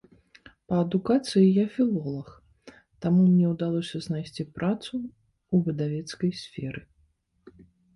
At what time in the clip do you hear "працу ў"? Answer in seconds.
4.59-5.55